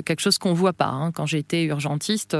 quelque 0.05 0.21
chose 0.21 0.37
qu'on 0.37 0.53
voit 0.53 0.73
pas. 0.73 0.87
hein. 0.87 1.11
Quand 1.11 1.25
j'étais 1.25 1.63
urgentiste, 1.63 2.37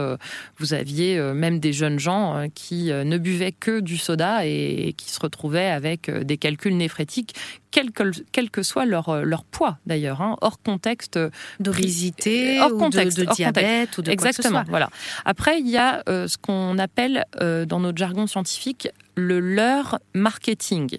vous 0.58 0.74
aviez 0.74 1.20
même 1.34 1.60
des 1.60 1.74
jeunes 1.74 2.00
gens 2.00 2.48
qui 2.54 2.86
ne 2.92 3.18
buvaient 3.18 3.52
que 3.52 3.80
du 3.80 3.98
soda 3.98 4.46
et, 4.46 4.94
qui 4.96 5.12
se 5.12 5.20
retrouvaient 5.20 5.70
avec 5.70 6.10
des 6.10 6.38
calculs 6.38 6.78
néphrétiques, 6.78 7.36
quel 7.78 7.92
que, 7.92 8.12
quel 8.32 8.50
que 8.50 8.64
soit 8.64 8.86
leur, 8.86 9.10
euh, 9.10 9.22
leur 9.22 9.44
poids 9.44 9.78
d'ailleurs, 9.86 10.22
hein, 10.22 10.36
hors 10.42 10.60
contexte 10.60 11.20
D'obésité, 11.60 12.60
Hors 12.60 12.74
ou 12.74 12.78
contexte, 12.80 13.18
de, 13.18 13.24
de 13.24 13.28
hors 13.28 13.36
diabète 13.36 13.96
ou 14.00 14.02
de 14.02 14.08
quoi 14.08 14.16
que 14.16 14.22
ce 14.24 14.28
Exactement, 14.30 14.62
soit. 14.62 14.70
voilà. 14.70 14.90
Après, 15.26 15.60
il 15.60 15.68
y 15.70 15.78
a 15.78 16.02
euh, 16.10 16.28
ce 16.28 16.40
qu'on 16.40 16.80
appelle 16.80 17.26
euh, 17.40 17.66
dans 17.66 17.80
notre 17.80 18.00
jargon 18.00 18.26
scientifique 18.26 18.90
le 19.16 19.40
leurre 19.40 20.00
marketing. 20.16 20.98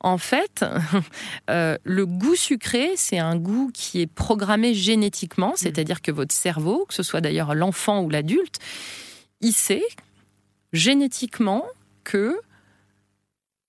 En 0.00 0.18
fait, 0.18 0.64
euh, 1.50 1.76
le 1.84 2.06
goût 2.06 2.34
sucré, 2.34 2.90
c'est 2.96 3.20
un 3.20 3.36
goût 3.36 3.70
qui 3.72 4.00
est 4.00 4.08
programmé 4.08 4.74
génétiquement, 4.74 5.52
c'est-à-dire 5.54 6.02
que 6.02 6.10
votre 6.10 6.34
cerveau, 6.34 6.86
que 6.88 6.94
ce 6.94 7.04
soit 7.04 7.20
d'ailleurs 7.20 7.54
l'enfant 7.54 8.02
ou 8.02 8.10
l'adulte, 8.10 8.58
il 9.40 9.52
sait 9.52 9.86
génétiquement 10.72 11.64
que 12.02 12.36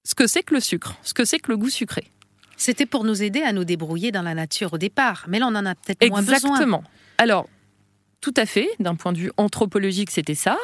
ce 0.04 0.16
que 0.16 0.26
c'est 0.26 0.42
que 0.42 0.56
le 0.56 0.60
sucre, 0.60 0.96
ce 1.04 1.14
que 1.14 1.24
c'est 1.24 1.38
que 1.38 1.52
le 1.52 1.58
goût 1.58 1.70
sucré. 1.70 2.12
C'était 2.58 2.86
pour 2.86 3.04
nous 3.04 3.24
aider 3.24 3.42
à 3.42 3.54
nous 3.54 3.64
débrouiller 3.64 4.12
dans 4.12 4.24
la 4.24 4.34
nature 4.34 4.74
au 4.74 4.78
départ, 4.78 5.26
mais 5.28 5.40
là 5.40 5.48
on 5.48 5.56
en 5.56 5.66
a 5.66 5.76
peut-être 5.76 6.10
moins 6.10 6.22
besoin. 6.22 6.36
Exactement. 6.36 6.84
Alors, 7.20 7.48
tout 8.22 8.34
à 8.36 8.46
fait, 8.46 8.68
d'un 8.80 8.96
point 8.96 9.14
de 9.14 9.20
vue 9.20 9.32
anthropologique, 9.38 10.12
c'était 10.12 10.36
ça. 10.36 10.58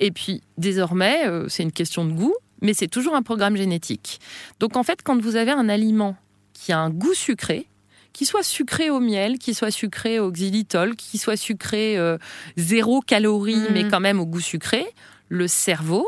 Et 0.00 0.10
puis, 0.10 0.42
désormais, 0.58 1.26
euh, 1.26 1.48
c'est 1.48 1.62
une 1.62 1.72
question 1.72 2.04
de 2.04 2.12
goût, 2.12 2.34
mais 2.60 2.74
c'est 2.74 2.88
toujours 2.88 3.14
un 3.14 3.22
programme 3.22 3.56
génétique. 3.56 4.20
Donc, 4.60 4.76
en 4.76 4.82
fait, 4.82 5.02
quand 5.02 5.20
vous 5.20 5.36
avez 5.36 5.52
un 5.52 5.68
aliment 5.68 6.16
qui 6.52 6.72
a 6.72 6.78
un 6.78 6.90
goût 6.90 7.14
sucré, 7.14 7.68
qui 8.12 8.26
soit 8.26 8.42
sucré 8.42 8.90
au 8.90 8.98
miel, 8.98 9.38
qui 9.38 9.54
soit 9.54 9.70
sucré 9.70 10.18
au 10.18 10.32
xylitol, 10.32 10.96
qui 10.96 11.18
soit 11.18 11.36
sucré 11.36 11.96
euh, 11.98 12.18
zéro 12.56 13.00
calorie, 13.00 13.62
mais 13.72 13.84
mm. 13.84 13.90
quand 13.90 14.00
même 14.00 14.20
au 14.20 14.26
goût 14.26 14.40
sucré, 14.40 14.86
le 15.28 15.46
cerveau 15.48 16.06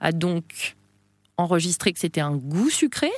a 0.00 0.12
donc 0.12 0.76
enregistré 1.36 1.92
que 1.92 1.98
c'était 1.98 2.20
un 2.20 2.36
goût 2.36 2.70
sucré. 2.70 3.10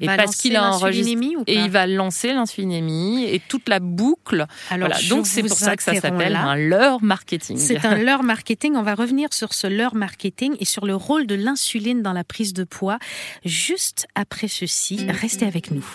Et 0.00 0.06
parce 0.06 0.36
qu'il 0.36 0.56
a 0.56 0.72
enregistré 0.72 1.16
et 1.46 1.54
il 1.54 1.70
va 1.70 1.86
lancer 1.86 2.32
l'insulinémie 2.32 3.24
et 3.24 3.40
toute 3.40 3.68
la 3.68 3.80
boucle. 3.80 4.46
Alors, 4.70 4.90
donc 5.08 5.26
c'est 5.26 5.42
pour 5.42 5.56
ça 5.56 5.76
que 5.76 5.82
ça 5.82 5.94
s'appelle 5.94 6.36
un 6.36 6.56
leurre 6.56 7.02
marketing. 7.02 7.56
C'est 7.58 7.84
un 7.84 7.94
leurre 8.02 8.22
marketing. 8.22 8.74
On 8.76 8.82
va 8.82 8.94
revenir 8.94 9.32
sur 9.32 9.54
ce 9.54 9.66
leurre 9.66 9.94
marketing 9.94 10.56
et 10.60 10.64
sur 10.64 10.86
le 10.86 10.94
rôle 10.94 11.26
de 11.26 11.34
l'insuline 11.34 12.02
dans 12.02 12.12
la 12.12 12.24
prise 12.24 12.52
de 12.52 12.64
poids 12.64 12.98
juste 13.44 14.06
après 14.14 14.48
ceci. 14.48 15.06
Restez 15.08 15.46
avec 15.46 15.70
nous. 15.70 15.86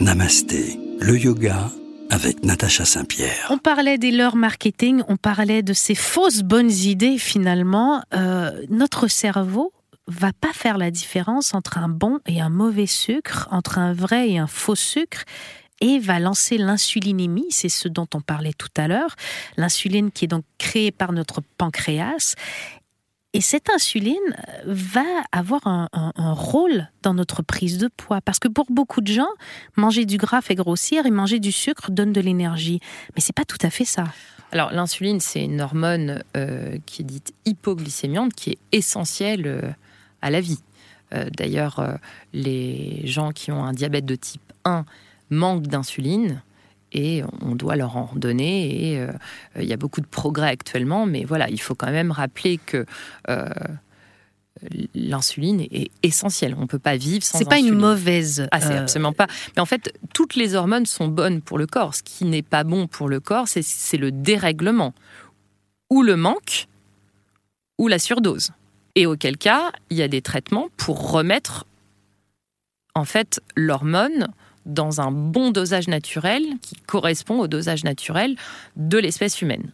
Namasté, 0.00 0.78
le 1.00 1.18
yoga 1.18 1.70
avec 2.10 2.44
Natacha 2.44 2.84
Saint-Pierre. 2.84 3.48
On 3.50 3.58
parlait 3.58 3.98
des 3.98 4.10
leurs 4.10 4.36
marketing, 4.36 5.02
on 5.08 5.16
parlait 5.16 5.62
de 5.62 5.72
ces 5.72 5.94
fausses 5.94 6.42
bonnes 6.42 6.70
idées 6.70 7.18
finalement. 7.18 8.02
Euh, 8.14 8.62
notre 8.70 9.08
cerveau 9.08 9.72
va 10.06 10.32
pas 10.32 10.52
faire 10.52 10.78
la 10.78 10.90
différence 10.90 11.54
entre 11.54 11.78
un 11.78 11.88
bon 11.88 12.20
et 12.26 12.40
un 12.40 12.48
mauvais 12.48 12.86
sucre, 12.86 13.48
entre 13.50 13.78
un 13.78 13.92
vrai 13.92 14.30
et 14.30 14.38
un 14.38 14.46
faux 14.46 14.74
sucre 14.74 15.24
et 15.80 15.98
va 15.98 16.18
lancer 16.18 16.56
l'insulinémie, 16.56 17.46
c'est 17.50 17.68
ce 17.68 17.88
dont 17.88 18.08
on 18.14 18.20
parlait 18.20 18.54
tout 18.54 18.70
à 18.76 18.88
l'heure, 18.88 19.14
l'insuline 19.56 20.10
qui 20.10 20.24
est 20.24 20.28
donc 20.28 20.44
créée 20.58 20.90
par 20.90 21.12
notre 21.12 21.42
pancréas 21.58 22.34
et 23.36 23.42
cette 23.42 23.68
insuline 23.68 24.16
euh, 24.48 24.62
va 24.64 25.04
avoir 25.30 25.60
un, 25.66 25.88
rôle 26.16 26.88
dans 27.02 27.12
notre 27.12 27.42
prise 27.42 27.76
de 27.76 27.88
poids. 27.94 28.22
Parce 28.22 28.38
que 28.38 28.48
pour 28.48 28.64
beaucoup 28.70 29.02
de 29.02 29.12
gens, 29.12 29.28
manger 29.76 30.06
du 30.06 30.16
gras 30.16 30.40
fait 30.40 30.54
grossir 30.54 31.04
et 31.04 31.10
manger 31.10 31.38
du 31.38 31.52
sucre 31.52 31.90
donne 31.90 32.14
de 32.14 32.20
l'énergie. 32.22 32.80
Mais 33.14 33.20
c'est 33.20 33.34
pas 33.34 33.44
tout 33.44 33.58
à 33.60 33.68
fait 33.68 33.84
ça. 33.84 34.04
Alors 34.52 34.72
l'insuline, 34.72 35.20
c'est 35.20 35.44
une 35.44 35.60
hormone 35.60 36.22
euh, 36.34 36.78
qui 36.86 37.02
est 37.02 37.04
dite 37.04 37.34
hypoglycémiante, 37.44 38.32
qui 38.32 38.52
est 38.52 38.58
essentielle 38.72 39.46
euh, 39.46 39.70
à 40.26 40.30
la 40.30 40.40
vie. 40.40 40.60
D'ailleurs, 41.12 41.98
les 42.32 43.02
gens 43.04 43.30
qui 43.30 43.52
ont 43.52 43.64
un 43.64 43.72
diabète 43.72 44.04
de 44.04 44.16
type 44.16 44.52
1 44.64 44.84
manquent 45.30 45.68
d'insuline 45.68 46.42
et 46.92 47.22
on 47.42 47.54
doit 47.54 47.76
leur 47.76 47.96
en 47.96 48.10
donner. 48.14 48.92
Et 48.92 49.00
euh, 49.00 49.12
il 49.58 49.64
y 49.64 49.72
a 49.72 49.76
beaucoup 49.76 50.00
de 50.00 50.06
progrès 50.06 50.48
actuellement, 50.48 51.06
mais 51.06 51.24
voilà, 51.24 51.48
il 51.50 51.60
faut 51.60 51.74
quand 51.74 51.90
même 51.90 52.10
rappeler 52.10 52.58
que 52.58 52.86
euh, 53.28 53.48
l'insuline 54.94 55.66
est 55.70 55.90
essentielle. 56.02 56.54
On 56.56 56.62
ne 56.62 56.66
peut 56.66 56.78
pas 56.78 56.96
vivre 56.96 57.24
sans. 57.24 57.38
C'est 57.38 57.48
pas 57.48 57.58
une 57.58 57.74
mauvaise. 57.74 58.48
Ah, 58.50 58.60
c'est 58.60 58.74
euh, 58.74 58.80
absolument 58.80 59.12
pas. 59.12 59.26
Mais 59.54 59.62
en 59.62 59.66
fait, 59.66 59.92
toutes 60.14 60.36
les 60.36 60.54
hormones 60.54 60.86
sont 60.86 61.08
bonnes 61.08 61.42
pour 61.42 61.58
le 61.58 61.66
corps. 61.66 61.94
Ce 61.94 62.02
qui 62.02 62.24
n'est 62.24 62.42
pas 62.42 62.64
bon 62.64 62.86
pour 62.86 63.08
le 63.08 63.20
corps, 63.20 63.46
c'est 63.48 63.98
le 63.98 64.10
dérèglement 64.10 64.94
ou 65.90 66.02
le 66.02 66.16
manque 66.16 66.66
ou 67.78 67.88
la 67.88 67.98
surdose. 67.98 68.52
Et 68.96 69.06
auquel 69.06 69.36
cas, 69.36 69.70
il 69.90 69.98
y 69.98 70.02
a 70.02 70.08
des 70.08 70.22
traitements 70.22 70.68
pour 70.76 71.12
remettre 71.12 71.66
en 72.94 73.04
fait 73.04 73.40
l'hormone 73.54 74.28
dans 74.64 75.00
un 75.00 75.12
bon 75.12 75.52
dosage 75.52 75.86
naturel 75.86 76.42
qui 76.62 76.74
correspond 76.86 77.38
au 77.38 77.46
dosage 77.46 77.84
naturel 77.84 78.36
de 78.74 78.98
l'espèce 78.98 79.40
humaine. 79.42 79.70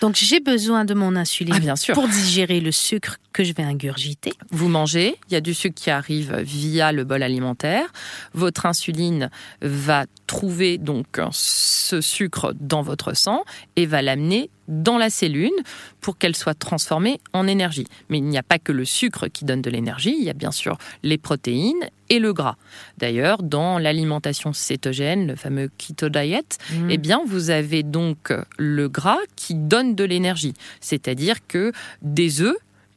Donc 0.00 0.14
j'ai 0.16 0.40
besoin 0.40 0.84
de 0.84 0.92
mon 0.92 1.16
insuline 1.16 1.54
ah, 1.56 1.60
bien 1.60 1.76
sûr. 1.76 1.94
pour 1.94 2.06
digérer 2.06 2.60
le 2.60 2.70
sucre 2.70 3.16
que 3.32 3.44
je 3.44 3.54
vais 3.54 3.62
ingurgiter. 3.62 4.34
Vous 4.50 4.68
mangez, 4.68 5.16
il 5.28 5.32
y 5.32 5.36
a 5.36 5.40
du 5.40 5.54
sucre 5.54 5.74
qui 5.74 5.90
arrive 5.90 6.36
via 6.36 6.92
le 6.92 7.04
bol 7.04 7.22
alimentaire. 7.22 7.90
Votre 8.34 8.66
insuline 8.66 9.30
va 9.62 10.04
trouver 10.26 10.76
donc 10.76 11.18
ce 11.32 12.02
sucre 12.02 12.54
dans 12.60 12.82
votre 12.82 13.16
sang 13.16 13.44
et 13.76 13.86
va 13.86 14.02
l'amener 14.02 14.50
dans 14.68 14.98
la 14.98 15.10
cellule 15.10 15.52
pour 16.00 16.18
qu'elle 16.18 16.36
soit 16.36 16.54
transformée 16.54 17.20
en 17.32 17.46
énergie. 17.46 17.86
Mais 18.08 18.18
il 18.18 18.24
n'y 18.24 18.38
a 18.38 18.42
pas 18.42 18.58
que 18.58 18.72
le 18.72 18.84
sucre 18.84 19.28
qui 19.28 19.44
donne 19.44 19.62
de 19.62 19.70
l'énergie, 19.70 20.14
il 20.18 20.24
y 20.24 20.30
a 20.30 20.34
bien 20.34 20.52
sûr 20.52 20.78
les 21.02 21.18
protéines 21.18 21.90
et 22.08 22.18
le 22.18 22.32
gras. 22.32 22.56
D'ailleurs, 22.98 23.42
dans 23.42 23.78
l'alimentation 23.78 24.52
cétogène, 24.52 25.26
le 25.26 25.36
fameux 25.36 25.70
keto 25.76 26.08
diet, 26.08 26.58
mmh. 26.70 26.90
eh 26.90 26.98
bien 26.98 27.22
vous 27.26 27.50
avez 27.50 27.82
donc 27.82 28.32
le 28.58 28.88
gras 28.88 29.18
qui 29.34 29.54
donne 29.54 29.94
de 29.94 30.04
l'énergie, 30.04 30.54
c'est-à-dire 30.80 31.46
que 31.46 31.72
des 32.02 32.42
œufs 32.42 32.56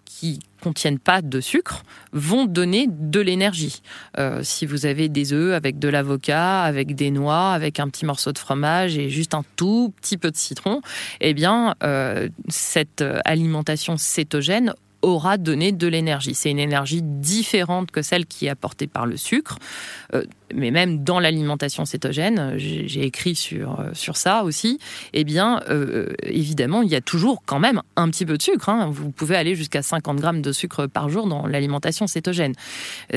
qui 0.09 0.39
contiennent 0.61 0.97
pas 0.97 1.21
de 1.21 1.39
sucre 1.39 1.83
vont 2.11 2.45
donner 2.45 2.87
de 2.89 3.19
l'énergie. 3.19 3.81
Euh, 4.17 4.41
si 4.43 4.65
vous 4.65 4.87
avez 4.87 5.07
des 5.07 5.33
œufs 5.33 5.53
avec 5.53 5.77
de 5.77 5.87
l'avocat, 5.87 6.63
avec 6.63 6.95
des 6.95 7.11
noix, 7.11 7.51
avec 7.51 7.79
un 7.79 7.87
petit 7.89 8.05
morceau 8.05 8.31
de 8.31 8.39
fromage 8.39 8.97
et 8.97 9.09
juste 9.09 9.35
un 9.35 9.43
tout 9.55 9.93
petit 10.01 10.17
peu 10.17 10.31
de 10.31 10.35
citron, 10.35 10.81
eh 11.21 11.35
bien, 11.35 11.75
euh, 11.83 12.27
cette 12.47 13.03
alimentation 13.23 13.97
cétogène 13.97 14.73
aura 15.01 15.37
donné 15.37 15.71
de 15.71 15.87
l'énergie. 15.87 16.33
C'est 16.33 16.51
une 16.51 16.59
énergie 16.59 17.01
différente 17.01 17.91
que 17.91 18.01
celle 18.01 18.25
qui 18.25 18.45
est 18.45 18.49
apportée 18.49 18.87
par 18.87 19.05
le 19.05 19.17
sucre, 19.17 19.57
euh, 20.13 20.23
mais 20.53 20.71
même 20.71 21.03
dans 21.03 21.19
l'alimentation 21.19 21.85
cétogène, 21.85 22.53
j'ai 22.57 23.03
écrit 23.03 23.35
sur, 23.35 23.79
euh, 23.79 23.89
sur 23.93 24.17
ça 24.17 24.43
aussi, 24.43 24.79
eh 25.13 25.23
bien, 25.23 25.61
euh, 25.69 26.07
évidemment, 26.23 26.81
il 26.81 26.89
y 26.89 26.95
a 26.95 27.01
toujours 27.01 27.43
quand 27.45 27.59
même 27.59 27.81
un 27.95 28.09
petit 28.09 28.25
peu 28.25 28.37
de 28.37 28.41
sucre. 28.41 28.69
Hein. 28.69 28.89
Vous 28.91 29.11
pouvez 29.11 29.35
aller 29.35 29.55
jusqu'à 29.55 29.81
50 29.81 30.17
grammes 30.17 30.41
de 30.41 30.51
sucre 30.51 30.87
par 30.87 31.09
jour 31.09 31.27
dans 31.27 31.47
l'alimentation 31.47 32.07
cétogène. 32.07 32.53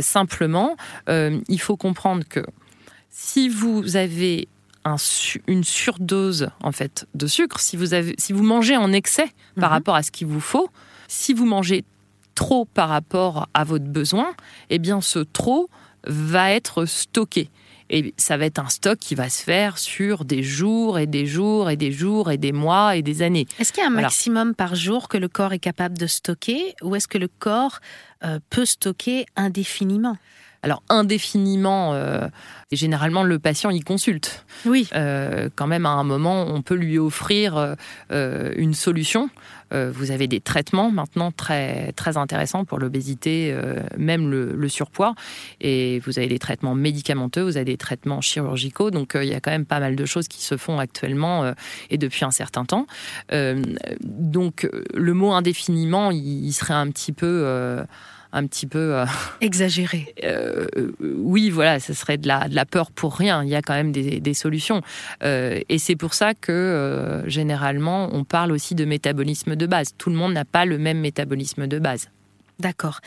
Simplement, 0.01 0.77
il 1.09 1.61
faut 1.61 1.77
comprendre 1.77 2.25
que 2.29 2.41
si 3.11 3.49
vous 3.49 3.97
avez 3.97 4.49
un, 4.85 4.97
une 5.47 5.65
surdose 5.65 6.49
en 6.63 6.73
fait 6.73 7.07
de 7.15 7.27
sucre, 7.27 7.61
si 7.61 7.77
vous, 7.77 7.95
avez, 7.95 8.15
si 8.19 8.33
vous 8.33 8.43
mangez 8.43 8.77
en 8.77 8.93
excès 8.93 9.27
par 9.57 9.71
mhm. 9.71 9.75
rapport 9.75 9.95
à 9.95 10.03
ce 10.03 10.11
qu'il 10.11 10.27
vous 10.27 10.41
faut, 10.41 10.71
si 11.09 11.33
vous 11.33 11.47
mangez 11.47 11.85
trop 12.35 12.65
par 12.65 12.89
rapport 12.89 13.49
à 13.55 13.65
votre 13.65 13.85
besoin, 13.85 14.33
eh 14.71 14.79
bien 14.79 15.01
ce 15.01 15.19
trop 15.19 15.69
va 16.07 16.51
être 16.51 16.87
stocké. 16.87 17.51
Et 17.93 18.15
ça 18.17 18.39
va 18.39 18.47
être 18.47 18.59
un 18.59 18.71
stock 18.71 18.99
qui 18.99 19.15
va 19.15 19.29
se 19.29 19.43
faire 19.43 19.77
sur 19.77 20.25
des 20.25 20.43
jours 20.43 20.99
et 20.99 21.07
des 21.07 21.27
jours 21.27 21.69
et 21.69 21.77
des 21.77 21.93
jours 21.93 22.31
et 22.31 22.39
des 22.39 22.53
mois 22.53 22.97
et 22.97 23.03
des 23.03 23.21
années. 23.21 23.47
Est-ce 23.59 23.73
qu'il 23.73 23.83
y 23.83 23.87
a 23.87 23.91
un 23.91 23.93
maximum 23.93 24.55
par 24.55 24.75
jour 24.75 25.09
que 25.09 25.19
le 25.19 25.29
corps 25.29 25.53
est 25.53 25.59
capable 25.59 25.99
de 25.99 26.07
stocker 26.07 26.75
ou 26.83 26.97
est-ce 26.97 27.07
que 27.07 27.19
le 27.19 27.29
corps 27.29 27.81
euh, 28.25 28.39
peut 28.49 28.65
stocker 28.65 29.27
indéfiniment? 29.37 30.17
Alors 30.63 30.83
indéfiniment, 30.89 31.93
euh, 31.93 32.29
généralement 32.71 33.25
le 33.25 33.39
patient 33.39 33.69
y 33.69 33.81
consulte. 33.81 34.47
Oui. 34.65 34.89
Euh, 34.95 35.51
quand 35.55 35.67
même 35.67 35.85
à 35.85 35.91
un 35.91 36.05
moment, 36.05 36.47
on 36.49 36.63
peut 36.63 36.77
lui 36.77 36.99
offrir 36.99 37.77
une 38.11 38.73
solution. 38.73 39.29
Euh, 39.73 39.91
vous 39.95 40.11
avez 40.11 40.27
des 40.27 40.41
traitements 40.41 40.91
maintenant 40.91 41.33
très, 41.33 41.93
très 41.93 42.17
intéressants 42.17 42.65
pour 42.65 42.79
l'obésité, 42.79 43.53
euh, 43.53 43.77
même 43.97 44.31
le, 44.31 44.69
surpoids. 44.69 45.15
Et 45.61 46.01
vous 46.01 46.19
avez 46.19 46.29
des 46.29 46.39
traitements 46.39 46.75
médicamenteux, 46.75 47.43
vous 47.43 47.57
avez 47.57 47.65
des 47.65 47.77
traitements 47.77 48.21
chirurgicaux. 48.21 48.91
Donc 48.91 49.15
euh, 49.15 49.25
il 49.25 49.31
y 49.31 49.35
a 49.35 49.41
quand 49.41 49.51
même 49.51 49.67
pas 49.67 49.81
mal 49.81 49.97
de 49.97 50.05
choses 50.05 50.29
qui 50.29 50.43
se 50.43 50.57
font 50.57 50.79
actuellement 50.79 51.53
et 51.91 51.99
depuis 51.99 52.25
un 52.25 52.31
certain 52.31 52.65
temps. 52.65 52.87
donc 54.01 54.69
le 54.95 55.15
mot 55.15 55.33
indéfiniment, 55.33 56.11
il 56.11 56.53
serait 56.53 56.75
un 56.75 56.91
petit 56.91 57.13
peu 57.13 57.85
un 58.33 58.47
petit 58.47 58.67
peu 58.67 58.95
euh, 58.97 59.05
exagéré. 59.41 60.15
Euh, 60.25 60.67
oui, 61.01 61.51
voilà, 61.51 61.81
ce 61.81 61.93
serait 61.93 62.17
de 62.17 62.27
la, 62.27 62.49
de 62.49 62.55
la 62.55 62.65
peur 62.65 62.91
pour 62.91 63.15
rien. 63.15 63.45
Il 63.45 63.51
y 63.51 63.55
a 63.55 63.63
quand 63.63 63.75
même 63.75 63.93
des, 63.93 64.35
solutions. 64.35 64.81
Euh, 65.23 65.61
et 65.69 65.79
c'est 65.79 65.97
pour 65.97 66.15
ça 66.15 66.33
que 66.33 67.23
généralement, 67.27 68.09
on 68.13 68.25
parle 68.25 68.51
aussi 68.51 68.75
de 68.75 68.87
métabolisme 68.87 69.57
de 69.63 69.67
base. 69.67 69.95
Tout 69.97 70.11
le 70.11 70.17
monde 70.17 70.33
n'a 70.33 70.45
pas 70.45 70.65
le 70.65 70.77
même 70.77 70.99
métabolisme 70.99 71.69
de 71.69 71.79
base. 71.79 72.09
D'accord. 72.59 73.01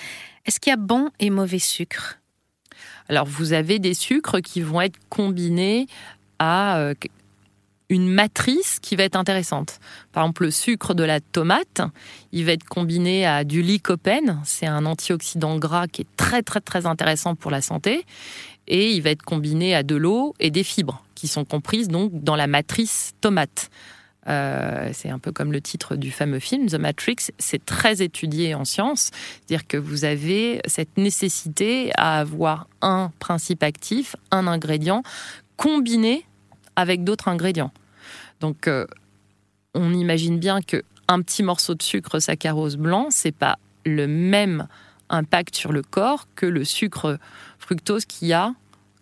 Est-ce 0.46 0.60
qu'il 0.60 0.72
y 0.72 0.74
a 0.74 0.78
bon 0.78 1.10
et 1.20 1.30
mauvais 1.30 1.60
sucre? 1.60 2.20
Alors, 3.10 3.26
vous 3.26 3.54
avez 3.54 3.80
des 3.80 3.94
sucres 3.94 4.42
qui 4.42 4.62
vont 4.62 4.82
être 4.82 5.00
combinés 5.10 5.88
à 6.40 6.94
une 7.90 8.08
matrice 8.08 8.80
qui 8.80 8.96
va 8.96 9.04
être 9.04 9.16
intéressante. 9.16 9.80
Par 10.12 10.24
exemple, 10.24 10.46
le 10.46 10.52
sucre 10.52 10.94
de 10.94 11.04
la 11.04 11.20
tomate, 11.20 11.82
il 12.32 12.46
va 12.46 12.54
être 12.54 12.64
combiné 12.64 13.26
à 13.26 13.44
du 13.44 13.62
lycopène, 13.62 14.42
c'est 14.44 14.66
un 14.66 14.86
antioxydant 14.86 15.60
gras 15.60 15.88
qui 15.88 16.02
est 16.02 16.18
très 16.18 16.42
très 16.42 16.62
très 16.62 16.86
intéressant 16.88 17.36
pour 17.36 17.52
la 17.52 17.62
santé, 17.62 18.06
et 18.68 18.90
il 18.92 19.02
va 19.02 19.12
être 19.12 19.22
combiné 19.22 19.76
à 19.76 19.84
de 19.84 19.96
l'eau 19.96 20.34
et 20.40 20.50
des 20.50 20.64
fibres 20.64 21.04
qui 21.14 21.28
sont 21.28 21.46
comprises 21.46 21.88
donc 21.88 22.12
dans 22.24 22.36
la 22.36 22.48
matrice 22.48 23.14
tomate. 23.22 23.70
C'est 24.26 25.10
un 25.10 25.20
peu 25.20 25.32
comme 25.32 25.52
le 25.52 25.62
titre 25.62 25.96
du 25.96 26.12
fameux 26.12 26.40
film, 26.40 26.68
The 26.68 26.76
Matrix. 26.76 27.32
C'est 27.38 27.64
très 27.64 28.02
étudié 28.02 28.56
en 28.56 28.66
science. 28.66 29.12
C'est-à-dire 29.14 29.68
que 29.68 29.78
vous 29.78 30.06
avez 30.06 30.62
cette 30.66 30.98
nécessité 30.98 31.92
à 31.98 32.20
avoir 32.20 32.68
un 32.82 33.12
principe 33.20 33.64
actif, 33.64 34.16
un 34.32 34.48
ingrédient, 34.48 35.04
combiné 35.58 36.26
avec 36.76 37.04
d'autres 37.04 37.28
ingrédients. 37.28 37.72
Donc, 38.42 38.70
on 39.74 39.94
imagine 39.94 40.40
bien 40.40 40.62
que 40.62 40.84
un 41.08 41.22
petit 41.22 41.44
morceau 41.44 41.76
de 41.76 41.84
sucre 41.84 42.20
saccharose 42.20 42.78
blanc, 42.78 43.08
c'est 43.12 43.32
pas 43.32 43.60
le 43.86 44.08
même 44.08 44.68
impact 45.10 45.56
sur 45.56 45.72
le 45.72 45.84
corps 45.84 46.28
que 46.36 46.48
le 46.48 46.66
sucre 46.66 47.20
fructose 47.60 48.06
qu'il 48.06 48.30
y 48.30 48.34
a 48.34 48.54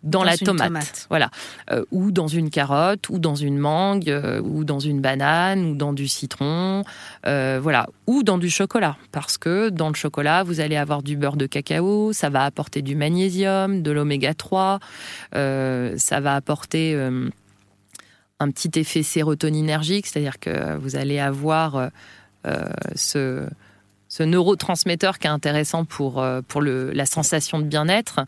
dans, 0.03 0.23
la 0.23 0.37
tomate, 0.37 1.07
voilà, 1.09 1.29
euh, 1.71 1.85
ou 1.91 2.11
dans 2.11 2.27
une 2.27 2.49
carotte, 2.49 3.09
ou 3.09 3.19
dans 3.19 3.35
une 3.35 3.57
mangue, 3.57 4.09
euh, 4.09 4.41
ou 4.41 4.65
dans 4.65 4.79
une 4.79 4.99
banane, 4.99 5.65
ou 5.65 5.75
dans 5.75 5.93
du 5.93 6.07
citron, 6.07 6.83
euh, 7.25 7.59
voilà, 7.61 7.87
ou 8.05 8.21
dans 8.23 8.37
du 8.37 8.49
chocolat, 8.49 8.97
parce 9.11 9.37
que 9.37 9.69
dans 9.69 9.87
le 9.87 9.95
chocolat, 9.95 10.43
vous 10.43 10.59
allez 10.59 10.75
avoir 10.75 11.03
du 11.03 11.15
beurre 11.15 11.37
de 11.37 11.45
cacao, 11.45 12.11
ça 12.11 12.29
va 12.29 12.43
apporter 12.43 12.81
du 12.81 12.95
magnésium, 12.95 13.81
de 13.81 13.91
l'oméga 13.91 14.33
3, 14.33 14.79
ça 15.33 16.19
va 16.19 16.35
apporter 16.35 16.95
un 18.39 18.51
petit 18.51 18.77
effet 18.79 19.03
sérotoninergique, 19.03 20.05
c'est-à-dire 20.05 20.39
que 20.39 20.77
vous 20.77 20.95
allez 20.95 21.19
avoir 21.19 21.89
ce 22.95 23.47
ce 24.13 24.21
neurotransmetteur 24.21 25.17
qui 25.17 25.25
est 25.25 25.31
intéressant 25.31 25.85
pour, 25.85 26.21
euh, 26.21 26.41
pour 26.47 26.61
le, 26.61 26.91
la 26.91 27.07
sensation 27.07 27.57
de 27.57 27.63
bien-être. 27.63 28.19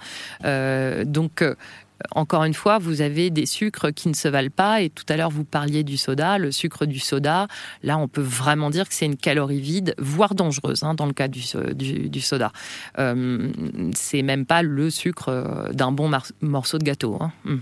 Euh, 0.44 1.06
donc, 1.06 1.44
euh, 1.44 1.54
encore 2.10 2.44
une 2.44 2.56
fois, 2.56 2.80
vous 2.80 3.02
avez 3.02 3.30
des 3.30 3.46
sucres 3.46 3.94
qui 3.94 4.10
ne 4.10 4.16
se 4.16 4.28
valent 4.28 4.50
pas. 4.50 4.82
Et 4.82 4.90
tout 4.90 5.04
à 5.10 5.16
l'heure, 5.16 5.30
vous 5.30 5.44
parliez 5.44 5.84
du 5.84 5.96
soda, 5.96 6.40
le 6.40 6.52
sucre 6.52 6.88
du 6.88 6.98
soda. 6.98 7.48
Là, 7.84 8.00
on 8.00 8.08
peut 8.08 8.24
vraiment 8.24 8.72
dire 8.72 8.90
que 8.90 8.96
c'est 8.96 9.06
une 9.06 9.16
calorie 9.16 9.62
vide, 9.62 9.94
voire 10.00 10.34
dangereuse 10.34 10.82
hein, 10.82 10.96
dans 10.96 11.06
le 11.06 11.14
cas 11.14 11.28
du, 11.28 11.44
du, 11.76 12.22
soda. 12.22 12.52
c'est 12.98 14.24
même 14.24 14.48
pas 14.48 14.64
le 14.64 14.90
sucre 14.90 15.70
d'un 15.72 15.92
bon 15.92 16.12
morceau 16.42 16.80
de 16.80 16.84
gâteau. 16.84 17.20
Hein. 17.22 17.32
Hmm. 17.44 17.60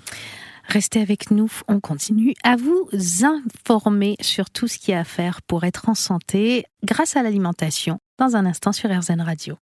Restez 0.70 1.01
avec 1.01 1.30
nous, 1.30 1.51
on 1.68 1.82
continue 1.82 2.34
à 2.44 2.56
vous 2.56 2.89
informer 3.22 4.15
sur 4.22 4.50
tout 4.50 4.70
ce 4.70 4.77
qu'il 4.77 4.94
y 4.94 4.98
a 4.98 5.01
à 5.01 5.03
faire 5.03 5.42
pour 5.42 5.65
être 5.65 5.89
en 5.89 5.94
santé 5.94 6.63
grâce 6.84 7.18
à 7.18 7.24
l'alimentation 7.24 8.00
dans 8.17 8.36
un 8.36 8.46
instant 8.46 8.72
sur 8.72 8.89
RZN 8.89 9.22
Radio. 9.22 9.51